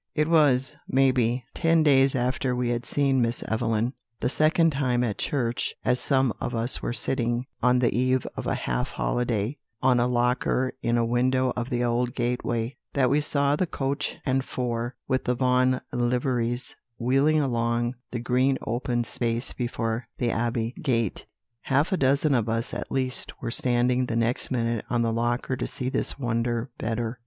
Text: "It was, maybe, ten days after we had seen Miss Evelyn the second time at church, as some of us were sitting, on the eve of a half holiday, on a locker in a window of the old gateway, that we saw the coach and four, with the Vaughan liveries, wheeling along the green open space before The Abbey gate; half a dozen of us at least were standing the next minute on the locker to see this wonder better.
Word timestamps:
"It 0.15 0.27
was, 0.27 0.75
maybe, 0.87 1.45
ten 1.53 1.83
days 1.83 2.15
after 2.15 2.55
we 2.55 2.69
had 2.69 2.87
seen 2.87 3.21
Miss 3.21 3.43
Evelyn 3.47 3.93
the 4.19 4.29
second 4.29 4.71
time 4.71 5.03
at 5.03 5.19
church, 5.19 5.75
as 5.85 5.99
some 5.99 6.33
of 6.41 6.55
us 6.55 6.81
were 6.81 6.91
sitting, 6.91 7.45
on 7.61 7.77
the 7.77 7.95
eve 7.95 8.25
of 8.35 8.47
a 8.47 8.55
half 8.55 8.89
holiday, 8.89 9.59
on 9.79 9.99
a 9.99 10.07
locker 10.07 10.73
in 10.81 10.97
a 10.97 11.05
window 11.05 11.53
of 11.55 11.69
the 11.69 11.83
old 11.83 12.15
gateway, 12.15 12.77
that 12.93 13.11
we 13.11 13.21
saw 13.21 13.55
the 13.55 13.67
coach 13.67 14.17
and 14.25 14.43
four, 14.43 14.95
with 15.07 15.25
the 15.25 15.35
Vaughan 15.35 15.81
liveries, 15.93 16.75
wheeling 16.97 17.39
along 17.39 17.93
the 18.09 18.17
green 18.19 18.57
open 18.65 19.03
space 19.03 19.53
before 19.53 20.07
The 20.17 20.31
Abbey 20.31 20.73
gate; 20.81 21.27
half 21.61 21.91
a 21.91 21.97
dozen 21.97 22.33
of 22.33 22.49
us 22.49 22.73
at 22.73 22.91
least 22.91 23.39
were 23.39 23.51
standing 23.51 24.07
the 24.07 24.15
next 24.15 24.49
minute 24.49 24.83
on 24.89 25.03
the 25.03 25.13
locker 25.13 25.55
to 25.57 25.67
see 25.67 25.89
this 25.89 26.17
wonder 26.17 26.71
better. 26.79 27.19